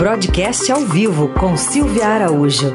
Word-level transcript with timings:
Broadcast 0.00 0.72
ao 0.72 0.80
vivo 0.80 1.28
com 1.38 1.58
Silvia 1.58 2.06
Araújo. 2.06 2.72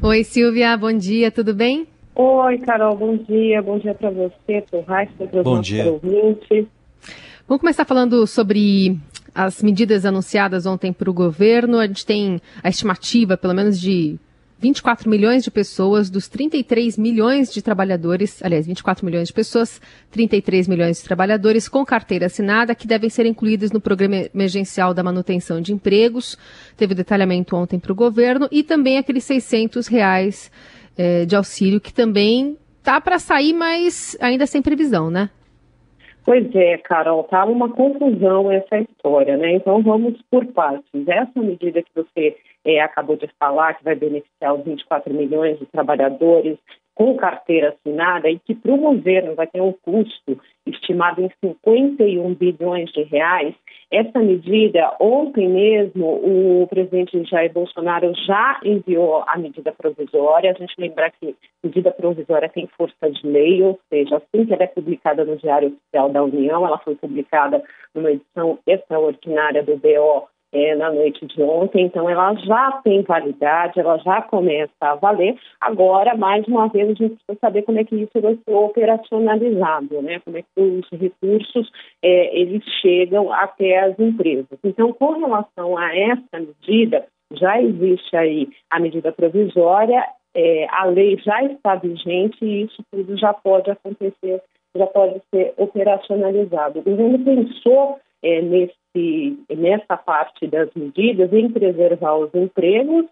Oi, 0.00 0.22
Silvia, 0.22 0.76
bom 0.76 0.92
dia, 0.92 1.28
tudo 1.28 1.52
bem? 1.52 1.88
Oi, 2.14 2.58
Carol, 2.58 2.96
bom 2.96 3.16
dia. 3.16 3.60
Bom 3.62 3.80
dia 3.80 3.96
para 3.96 4.10
você, 4.10 4.62
para 4.70 4.78
o 4.78 4.82
Raíssa, 4.82 5.26
para 5.26 5.40
os 5.40 5.44
nossos 5.44 5.66
dia. 5.66 5.90
ouvintes. 5.90 6.68
Vamos 7.48 7.60
começar 7.60 7.84
falando 7.84 8.24
sobre 8.28 8.96
as 9.34 9.60
medidas 9.60 10.06
anunciadas 10.06 10.64
ontem 10.64 10.92
para 10.92 11.10
o 11.10 11.12
governo. 11.12 11.80
A 11.80 11.88
gente 11.88 12.06
tem 12.06 12.40
a 12.62 12.68
estimativa, 12.68 13.36
pelo 13.36 13.54
menos, 13.54 13.80
de 13.80 14.20
24 14.60 15.08
milhões 15.08 15.42
de 15.42 15.50
pessoas, 15.50 16.10
dos 16.10 16.28
33 16.28 16.98
milhões 16.98 17.50
de 17.50 17.62
trabalhadores, 17.62 18.42
aliás, 18.42 18.66
24 18.66 19.06
milhões 19.06 19.28
de 19.28 19.34
pessoas, 19.34 19.80
33 20.10 20.68
milhões 20.68 20.98
de 20.98 21.04
trabalhadores 21.04 21.66
com 21.66 21.84
carteira 21.84 22.26
assinada 22.26 22.74
que 22.74 22.86
devem 22.86 23.08
ser 23.08 23.24
incluídos 23.24 23.70
no 23.72 23.80
programa 23.80 24.28
emergencial 24.34 24.92
da 24.92 25.02
manutenção 25.02 25.62
de 25.62 25.72
empregos. 25.72 26.36
Teve 26.76 26.94
detalhamento 26.94 27.56
ontem 27.56 27.78
para 27.78 27.92
o 27.92 27.94
governo 27.94 28.48
e 28.52 28.62
também 28.62 28.98
aqueles 28.98 29.24
600 29.24 29.86
reais 29.86 30.50
eh, 30.98 31.24
de 31.24 31.34
auxílio 31.34 31.80
que 31.80 31.92
também 31.92 32.58
tá 32.82 33.00
para 33.00 33.18
sair, 33.18 33.54
mas 33.54 34.14
ainda 34.20 34.46
sem 34.46 34.60
previsão, 34.60 35.10
né? 35.10 35.30
Pois 36.30 36.54
é, 36.54 36.78
Carol, 36.78 37.24
tá 37.24 37.44
uma 37.44 37.68
confusão 37.68 38.52
essa 38.52 38.78
história, 38.78 39.36
né? 39.36 39.54
Então 39.54 39.82
vamos 39.82 40.22
por 40.30 40.46
partes. 40.46 41.08
Essa 41.08 41.40
medida 41.40 41.82
que 41.82 41.90
você 41.92 42.36
é, 42.64 42.80
acabou 42.80 43.16
de 43.16 43.28
falar, 43.36 43.74
que 43.74 43.82
vai 43.82 43.96
beneficiar 43.96 44.54
os 44.54 44.64
24 44.64 45.12
milhões 45.12 45.58
de 45.58 45.66
trabalhadores 45.66 46.56
com 47.00 47.16
carteira 47.16 47.70
assinada 47.70 48.28
e 48.28 48.38
que 48.38 48.54
para 48.54 48.74
o 48.74 48.76
governo 48.76 49.34
vai 49.34 49.46
ter 49.46 49.62
um 49.62 49.72
custo 49.72 50.38
estimado 50.66 51.22
em 51.22 51.30
51 51.42 52.34
bilhões 52.34 52.92
de 52.92 53.04
reais, 53.04 53.54
essa 53.90 54.18
medida, 54.18 54.94
ontem 55.00 55.48
mesmo, 55.48 56.04
o 56.06 56.66
presidente 56.66 57.24
Jair 57.24 57.50
Bolsonaro 57.54 58.12
já 58.26 58.60
enviou 58.62 59.24
a 59.26 59.38
medida 59.38 59.72
provisória. 59.72 60.50
A 60.50 60.54
gente 60.54 60.74
lembra 60.76 61.10
que 61.10 61.34
medida 61.64 61.90
provisória 61.90 62.50
tem 62.50 62.68
força 62.76 63.10
de 63.10 63.26
lei, 63.26 63.62
ou 63.62 63.80
seja, 63.88 64.18
assim 64.18 64.44
que 64.44 64.52
ela 64.52 64.64
é 64.64 64.66
publicada 64.66 65.24
no 65.24 65.38
Diário 65.38 65.68
Oficial 65.68 66.10
da 66.10 66.22
União, 66.22 66.66
ela 66.66 66.76
foi 66.80 66.96
publicada 66.96 67.62
numa 67.94 68.12
edição 68.12 68.58
extraordinária 68.66 69.62
do 69.62 69.74
BO 69.78 70.28
é, 70.52 70.74
na 70.74 70.90
noite 70.90 71.24
de 71.26 71.42
ontem, 71.42 71.84
então 71.84 72.08
ela 72.08 72.34
já 72.34 72.72
tem 72.82 73.02
validade, 73.02 73.78
ela 73.78 73.98
já 73.98 74.22
começa 74.22 74.72
a 74.80 74.94
valer. 74.94 75.36
Agora, 75.60 76.16
mais 76.16 76.46
uma 76.46 76.68
vez, 76.68 76.86
a 76.86 76.94
gente 76.94 77.14
precisa 77.16 77.38
saber 77.40 77.62
como 77.62 77.78
é 77.78 77.84
que 77.84 77.94
isso 77.94 78.20
vai 78.20 78.34
ser 78.34 78.54
operacionalizado, 78.54 80.02
né? 80.02 80.20
Como 80.24 80.38
é 80.38 80.42
que 80.42 80.60
os 80.60 80.88
recursos 80.90 81.70
é, 82.02 82.36
eles 82.38 82.64
chegam 82.80 83.32
até 83.32 83.78
as 83.78 83.98
empresas. 83.98 84.58
Então, 84.64 84.92
com 84.92 85.12
relação 85.20 85.78
a 85.78 85.96
essa 85.96 86.40
medida, 86.40 87.06
já 87.32 87.60
existe 87.62 88.16
aí 88.16 88.48
a 88.70 88.80
medida 88.80 89.12
provisória, 89.12 90.04
é, 90.34 90.66
a 90.70 90.84
lei 90.84 91.16
já 91.18 91.42
está 91.44 91.76
vigente 91.76 92.44
e 92.44 92.62
isso 92.62 92.82
tudo 92.90 93.16
já 93.16 93.32
pode 93.32 93.70
acontecer, 93.70 94.42
já 94.74 94.86
pode 94.86 95.20
ser 95.30 95.54
operacionalizado. 95.56 96.80
O 96.80 96.82
governo 96.82 97.18
pensou 97.24 97.98
é, 98.22 98.42
nesse, 98.42 99.38
nessa 99.50 99.96
parte 99.96 100.46
das 100.46 100.68
medidas 100.74 101.32
em 101.32 101.50
preservar 101.50 102.16
os 102.16 102.34
empregos 102.34 103.06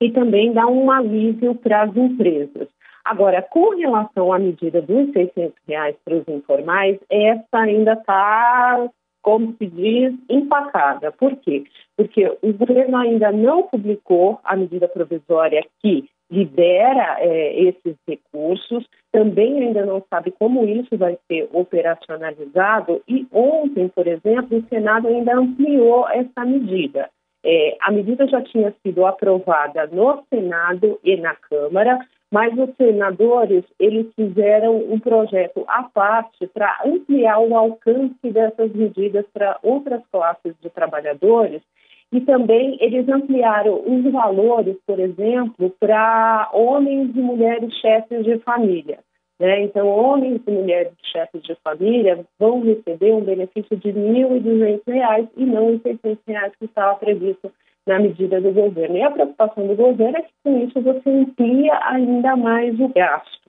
e 0.00 0.10
também 0.10 0.52
dar 0.52 0.66
um 0.66 0.90
alívio 0.90 1.54
para 1.54 1.82
as 1.82 1.96
empresas. 1.96 2.68
Agora, 3.04 3.40
com 3.40 3.70
relação 3.70 4.32
à 4.32 4.38
medida 4.38 4.82
dos 4.82 5.12
600 5.12 5.54
reais 5.68 5.96
para 6.04 6.16
os 6.16 6.28
informais, 6.28 6.98
essa 7.08 7.58
ainda 7.58 7.92
está, 7.92 8.90
como 9.22 9.54
se 9.56 9.66
diz, 9.66 10.12
empacada. 10.28 11.12
Por 11.12 11.36
quê? 11.36 11.64
Porque 11.96 12.26
o 12.42 12.52
governo 12.52 12.96
ainda 12.96 13.30
não 13.30 13.62
publicou 13.62 14.40
a 14.42 14.56
medida 14.56 14.88
provisória 14.88 15.64
que 15.80 16.08
libera 16.30 17.16
é, 17.20 17.60
esses 17.60 17.96
recursos, 18.06 18.86
também 19.12 19.60
ainda 19.60 19.86
não 19.86 20.02
sabe 20.10 20.32
como 20.32 20.64
isso 20.64 20.96
vai 20.96 21.18
ser 21.26 21.48
operacionalizado. 21.52 23.02
E 23.08 23.26
ontem, 23.32 23.88
por 23.88 24.06
exemplo, 24.06 24.58
o 24.58 24.68
Senado 24.68 25.08
ainda 25.08 25.36
ampliou 25.36 26.08
essa 26.08 26.44
medida. 26.44 27.08
É, 27.44 27.76
a 27.80 27.92
medida 27.92 28.26
já 28.26 28.42
tinha 28.42 28.74
sido 28.82 29.06
aprovada 29.06 29.86
no 29.86 30.24
Senado 30.28 30.98
e 31.04 31.16
na 31.16 31.34
Câmara, 31.34 31.98
mas 32.30 32.52
os 32.58 32.74
senadores 32.76 33.64
eles 33.78 34.12
fizeram 34.14 34.76
um 34.76 34.98
projeto 34.98 35.64
à 35.68 35.84
parte 35.84 36.46
para 36.48 36.80
ampliar 36.84 37.38
o 37.38 37.56
alcance 37.56 38.30
dessas 38.30 38.72
medidas 38.72 39.24
para 39.32 39.58
outras 39.62 40.02
classes 40.10 40.54
de 40.60 40.68
trabalhadores 40.70 41.62
e 42.12 42.20
também 42.20 42.76
eles 42.80 43.08
ampliaram 43.08 43.82
os 43.84 44.12
valores, 44.12 44.76
por 44.86 44.98
exemplo, 44.98 45.70
para 45.80 46.50
homens 46.52 47.14
e 47.14 47.20
mulheres 47.20 47.74
chefes 47.74 48.24
de 48.24 48.38
família. 48.38 48.98
Né? 49.38 49.62
Então, 49.62 49.88
homens 49.88 50.40
e 50.46 50.50
mulheres 50.50 50.92
chefes 51.12 51.42
de 51.42 51.54
família 51.56 52.24
vão 52.38 52.62
receber 52.62 53.12
um 53.12 53.20
benefício 53.20 53.76
de 53.76 53.90
R$ 53.90 54.00
1.200 54.00 55.28
e 55.36 55.44
não 55.44 55.74
os 55.74 55.82
600 55.82 56.18
reais 56.26 56.52
que 56.58 56.64
estava 56.64 56.96
previsto 56.96 57.52
na 57.86 57.98
medida 57.98 58.40
do 58.40 58.50
governo. 58.52 58.96
E 58.96 59.02
a 59.02 59.10
preocupação 59.10 59.66
do 59.66 59.76
governo 59.76 60.16
é 60.18 60.22
que 60.22 60.32
com 60.42 60.58
isso 60.64 60.80
você 60.80 61.10
amplia 61.10 61.78
ainda 61.84 62.34
mais 62.36 62.78
o 62.80 62.88
gasto. 62.88 63.45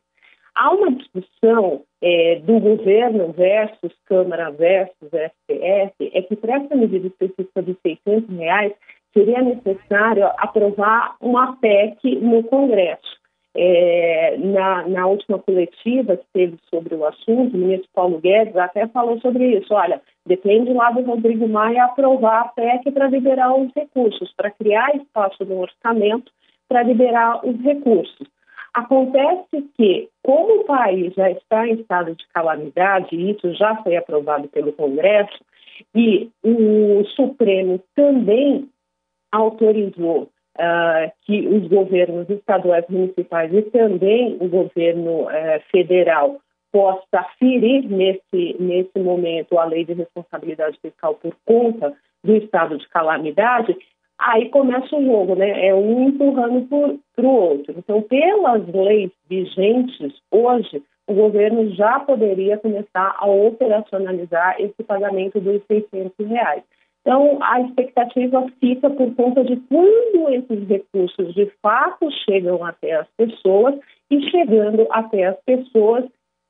Há 0.58 0.72
uma 0.72 0.92
discussão 0.92 1.84
é, 2.02 2.40
do 2.44 2.60
governo 2.60 3.32
versus 3.32 3.94
Câmara 4.06 4.50
versus 4.50 5.08
STF, 5.08 6.12
é 6.14 6.22
que 6.24 6.36
para 6.36 6.56
essa 6.56 6.76
medida 6.76 7.06
específica 7.06 7.62
de 7.62 7.78
600 7.86 8.36
reais 8.36 8.74
seria 9.14 9.42
necessário 9.42 10.26
aprovar 10.38 11.16
uma 11.22 11.56
PEC 11.58 12.16
no 12.16 12.44
Congresso. 12.44 13.18
É, 13.56 14.38
na, 14.38 14.88
na, 14.88 15.08
última 15.08 15.40
coletiva 15.40 16.18
que 16.18 16.26
teve 16.34 16.58
sobre 16.70 16.94
o 16.94 17.06
assunto, 17.06 17.56
o 17.56 17.60
ministro 17.60 17.90
Paulo 17.94 18.20
Guedes 18.20 18.56
até 18.56 18.88
falou 18.88 19.20
sobre 19.20 19.58
isso. 19.58 19.74
Olha, 19.74 20.02
depende 20.26 20.74
lá 20.74 20.92
do 20.92 21.02
Rodrigo 21.02 21.48
Maia 21.48 21.86
aprovar 21.86 22.42
a 22.42 22.48
PEC 22.50 22.92
para 22.92 23.08
liberar 23.08 23.56
os 23.56 23.72
recursos, 23.76 24.34
para 24.36 24.52
criar 24.52 24.96
espaço 24.96 25.46
no 25.46 25.60
orçamento 25.60 26.32
para 26.68 26.84
liberar 26.84 27.46
os 27.46 27.60
recursos. 27.62 28.28
Acontece 28.78 29.68
que, 29.76 30.08
como 30.22 30.62
o 30.62 30.66
país 30.66 31.12
já 31.16 31.32
está 31.32 31.68
em 31.68 31.74
estado 31.82 32.14
de 32.14 32.24
calamidade, 32.28 33.16
e 33.16 33.32
isso 33.32 33.52
já 33.56 33.76
foi 33.78 33.96
aprovado 33.96 34.48
pelo 34.50 34.72
Congresso, 34.72 35.44
e 35.96 36.30
o 36.44 37.04
Supremo 37.16 37.82
também 37.96 38.70
autorizou 39.32 40.30
uh, 40.60 41.12
que 41.24 41.48
os 41.48 41.68
governos 41.68 42.30
estaduais 42.30 42.86
municipais 42.88 43.52
e 43.52 43.64
também 43.64 44.38
o 44.40 44.48
governo 44.48 45.24
uh, 45.24 45.30
federal 45.72 46.40
possa 46.72 47.24
ferir 47.40 47.84
nesse, 47.90 48.58
nesse 48.60 49.00
momento 49.00 49.58
a 49.58 49.66
lei 49.66 49.86
de 49.86 49.94
responsabilidade 49.94 50.78
fiscal 50.80 51.16
por 51.16 51.36
conta 51.44 51.96
do 52.24 52.36
estado 52.36 52.78
de 52.78 52.88
calamidade, 52.90 53.76
aí 54.20 54.50
começa 54.50 54.96
o 54.96 55.06
jogo, 55.06 55.36
né? 55.36 55.68
É 55.68 55.74
um 55.74 56.10
empurrando 56.10 56.68
para 57.16 57.26
o 57.26 57.30
outro. 57.30 57.76
Então, 57.78 58.02
pelas 58.02 58.68
leis 58.68 59.12
vigentes 59.30 60.14
hoje, 60.32 60.82
o 61.08 61.14
governo 61.14 61.70
já 61.74 62.00
poderia 62.00 62.58
começar 62.58 63.16
a 63.18 63.28
operacionalizar 63.28 64.56
esse 64.60 64.84
pagamento 64.84 65.40
dos 65.40 65.62
600 65.68 66.28
reais. 66.28 66.64
Então, 67.02 67.38
a 67.42 67.62
expectativa 67.62 68.46
fica 68.60 68.90
por 68.90 69.16
conta 69.16 69.44
de 69.44 69.56
quando 69.70 70.30
esses 70.30 70.68
recursos 70.68 71.34
de 71.34 71.50
fato 71.62 72.10
chegam 72.26 72.66
até 72.66 72.96
as 72.96 73.08
pessoas 73.16 73.76
e 74.12 74.22
chegando 74.30 74.86
até 74.92 75.28
as 75.28 75.38
pessoas 75.46 76.04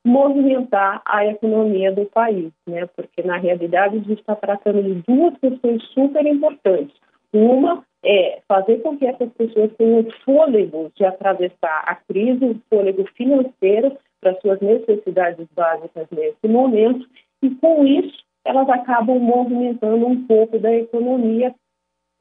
movimentar 0.04 1.02
a 1.06 1.26
economia 1.28 1.92
do 1.92 2.06
país, 2.06 2.52
né? 2.66 2.88
Porque 2.96 3.22
na 3.22 3.38
realidade 3.38 3.98
a 3.98 4.00
gente 4.00 4.20
está 4.20 4.36
tratando 4.36 4.82
de 4.82 4.96
duas 5.08 5.38
questões 5.38 5.84
super 5.94 6.26
importantes. 6.26 6.96
Uma 7.34 7.84
é 8.04 8.42
fazer 8.48 8.82
com 8.82 8.98
que 8.98 9.06
essas 9.06 9.30
pessoas 9.34 9.72
tenham 9.78 10.06
fôlego 10.24 10.92
de 10.96 11.04
atravessar 11.04 11.84
a 11.86 11.96
crise, 11.96 12.46
o 12.46 12.62
fôlego 12.70 13.06
financeiro 13.16 13.98
para 14.22 14.40
suas 14.40 14.60
necessidades 14.62 15.48
básicas 15.56 16.08
nesse 16.12 16.48
momento, 16.48 17.08
e 17.42 17.50
com 17.56 17.86
isso 17.86 18.26
elas 18.46 18.70
acabam 18.70 19.20
movimentando 19.20 20.08
um 20.08 20.26
pouco 20.26 20.58
da 20.58 20.74
economia, 20.74 21.54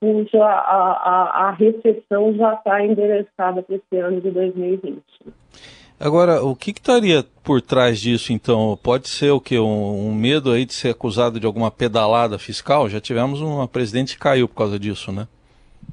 cuja 0.00 0.44
a, 0.44 0.90
a, 0.92 1.48
a 1.48 1.50
recessão 1.52 2.34
já 2.34 2.54
está 2.54 2.84
endereçada 2.84 3.62
para 3.62 3.76
esse 3.76 3.96
ano 3.96 4.20
de 4.20 4.30
2020. 4.30 5.02
Agora, 5.98 6.44
o 6.44 6.54
que, 6.54 6.72
estaria 6.72 7.24
por 7.42 7.62
trás 7.62 7.98
disso, 7.98 8.32
então? 8.32 8.78
Pode 8.82 9.08
ser 9.08 9.30
o 9.30 9.40
que? 9.40 9.58
Um, 9.58 10.08
um, 10.08 10.14
medo 10.14 10.52
aí 10.52 10.66
de 10.66 10.74
ser 10.74 10.90
acusado 10.90 11.40
de 11.40 11.46
alguma 11.46 11.70
pedalada 11.70 12.38
fiscal? 12.38 12.88
Já 12.88 13.00
tivemos 13.00 13.40
uma 13.40 13.66
presidente 13.66 14.14
que 14.14 14.20
caiu 14.20 14.46
por 14.46 14.56
causa 14.56 14.78
disso, 14.78 15.10
né? 15.10 15.26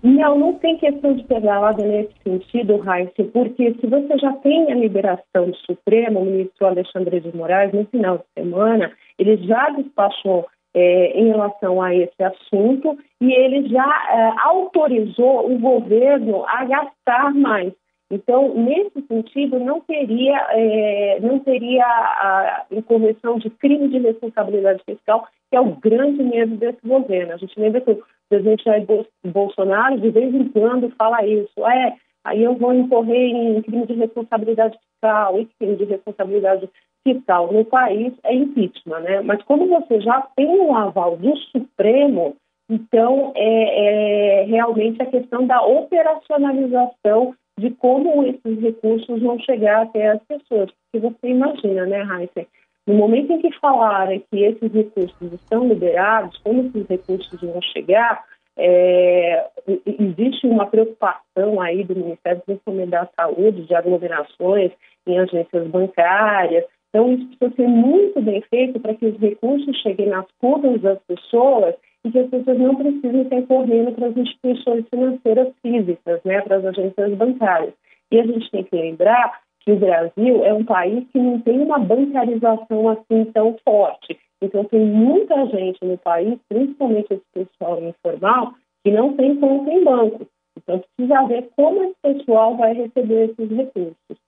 Não, 0.04 0.38
não 0.38 0.54
tem 0.56 0.78
questão 0.78 1.16
de 1.16 1.24
pedalada 1.24 1.86
nesse 1.86 2.12
sentido, 2.22 2.76
Raíssa, 2.78 3.24
porque 3.32 3.74
se 3.80 3.88
você 3.88 4.18
já 4.18 4.34
tem 4.34 4.70
a 4.70 4.76
liberação 4.76 5.50
do 5.50 5.56
Supremo, 5.66 6.20
o 6.20 6.26
ministro 6.26 6.68
Alexandre 6.68 7.22
de 7.22 7.34
Moraes, 7.34 7.72
no 7.72 7.86
final 7.86 8.18
de 8.18 8.24
semana, 8.44 8.92
ele 9.18 9.38
já 9.48 9.70
despachou 9.70 10.46
é, 10.74 11.18
em 11.18 11.28
relação 11.28 11.82
a 11.82 11.96
esse 11.96 12.22
assunto 12.22 12.98
e 13.22 13.32
ele 13.32 13.70
já 13.70 13.86
é, 14.10 14.34
autorizou 14.44 15.50
o 15.50 15.58
governo 15.58 16.44
a 16.48 16.66
gastar 16.66 17.34
mais. 17.34 17.72
Então, 18.14 18.54
nesse 18.54 19.02
sentido, 19.08 19.60
não 19.60 19.82
teria, 19.82 20.38
é, 20.52 21.20
não 21.20 21.40
teria 21.40 21.84
a 21.84 22.66
incorreção 22.70 23.40
de 23.40 23.50
crime 23.50 23.88
de 23.88 23.98
responsabilidade 23.98 24.84
fiscal, 24.86 25.28
que 25.50 25.58
é 25.58 25.60
o 25.60 25.76
grande 25.78 26.22
medo 26.22 26.56
desse 26.58 26.78
governo. 26.86 27.34
A 27.34 27.38
gente 27.38 27.60
lembra 27.60 27.82
que 27.82 27.90
o 27.90 28.04
presidente 28.30 28.66
Jair 28.66 28.86
Bolsonaro, 29.26 30.00
de 30.00 30.12
vez 30.12 30.32
em 30.32 30.48
quando, 30.50 30.94
fala 30.96 31.26
isso. 31.26 31.66
É, 31.66 31.96
aí 32.24 32.44
eu 32.44 32.54
vou 32.54 32.72
incorrer 32.72 33.32
em 33.32 33.60
crime 33.64 33.88
de 33.88 33.94
responsabilidade 33.94 34.78
fiscal, 34.78 35.40
e 35.40 35.48
crime 35.58 35.76
de 35.76 35.86
responsabilidade 35.86 36.70
fiscal 37.04 37.52
no 37.52 37.66
país 37.66 38.14
é 38.24 38.36
impeachment, 38.36 39.00
né? 39.00 39.22
Mas 39.22 39.42
como 39.44 39.68
você 39.68 40.00
já 40.02 40.22
tem 40.36 40.48
um 40.48 40.76
aval 40.76 41.18
do 41.18 41.36
Supremo, 41.36 42.36
então 42.70 43.34
é, 43.36 44.42
é 44.42 44.44
realmente 44.44 45.02
a 45.02 45.08
questão 45.08 45.48
da 45.48 45.64
operacionalização 45.64 47.34
de 47.60 47.72
como 47.72 48.24
esses 48.26 48.60
recursos 48.60 49.22
vão 49.22 49.40
chegar 49.40 49.84
até 49.84 50.08
as 50.08 50.22
pessoas. 50.24 50.70
Porque 50.72 51.08
você 51.08 51.28
imagina, 51.28 51.86
né, 51.86 52.02
Raíssa? 52.02 52.46
No 52.86 52.96
momento 52.96 53.32
em 53.32 53.40
que 53.40 53.52
falarem 53.60 54.24
que 54.30 54.44
esses 54.44 54.72
recursos 54.72 55.34
estão 55.34 55.68
liberados, 55.68 56.38
como 56.40 56.66
esses 56.68 56.88
recursos 56.88 57.42
vão 57.42 57.62
chegar, 57.62 58.26
é, 58.58 59.48
existe 59.86 60.46
uma 60.46 60.68
preocupação 60.68 61.62
aí 61.62 61.84
do 61.84 61.96
Ministério 61.96 62.42
da 62.88 63.08
Saúde, 63.16 63.66
de 63.66 63.74
aglomerações 63.74 64.72
em 65.08 65.18
agências 65.20 65.68
bancárias. 65.68 66.66
Então, 66.94 67.12
isso 67.12 67.26
precisa 67.40 67.56
ser 67.56 67.68
muito 67.68 68.22
bem 68.22 68.40
feito 68.52 68.80
para 68.80 68.94
que 68.94 69.08
os 69.08 69.18
recursos 69.18 69.76
cheguem 69.78 70.10
nas 70.10 70.28
contas 70.40 70.80
das 70.80 71.00
pessoas 71.08 71.74
e 72.06 72.12
que 72.12 72.20
as 72.20 72.30
pessoas 72.30 72.60
não 72.60 72.76
precisem 72.76 73.28
sair 73.28 73.48
correndo 73.48 73.92
para 73.94 74.08
as 74.08 74.18
instituições 74.18 74.86
financeiras 74.90 75.52
físicas, 75.64 76.22
né, 76.24 76.42
para 76.42 76.58
as 76.58 76.66
agências 76.66 77.16
bancárias. 77.16 77.74
E 78.12 78.20
a 78.20 78.26
gente 78.28 78.52
tem 78.52 78.64
que 78.64 78.76
lembrar 78.76 79.42
que 79.62 79.72
o 79.72 79.76
Brasil 79.76 80.46
é 80.46 80.54
um 80.54 80.64
país 80.64 81.04
que 81.12 81.18
não 81.18 81.40
tem 81.40 81.62
uma 81.62 81.80
bancarização 81.80 82.90
assim 82.90 83.26
tão 83.34 83.58
forte. 83.66 84.20
Então, 84.40 84.64
tem 84.66 84.86
muita 84.86 85.48
gente 85.48 85.84
no 85.84 85.98
país, 85.98 86.38
principalmente 86.48 87.12
esse 87.12 87.26
pessoal 87.34 87.82
informal, 87.82 88.54
que 88.84 88.92
não 88.92 89.14
tem 89.14 89.36
conta 89.38 89.72
em 89.72 89.84
banco. 89.84 90.28
Então, 90.56 90.80
precisa 90.80 91.24
ver 91.24 91.50
como 91.56 91.86
esse 91.86 91.96
pessoal 92.04 92.56
vai 92.56 92.74
receber 92.74 93.32
esses 93.32 93.50
recursos. 93.50 94.23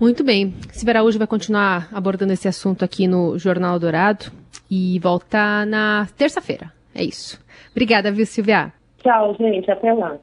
Muito 0.00 0.22
bem. 0.22 0.54
Silveira 0.70 1.02
hoje 1.02 1.18
vai 1.18 1.26
continuar 1.26 1.88
abordando 1.92 2.32
esse 2.32 2.46
assunto 2.46 2.84
aqui 2.84 3.08
no 3.08 3.36
Jornal 3.36 3.78
Dourado 3.80 4.26
e 4.70 4.98
volta 5.00 5.66
na 5.66 6.06
terça-feira. 6.16 6.72
É 6.94 7.02
isso. 7.02 7.40
Obrigada, 7.72 8.12
viu, 8.12 8.24
Silvia? 8.24 8.72
Tchau, 9.02 9.34
gente. 9.38 9.68
Até 9.70 9.92
lá. 9.92 10.16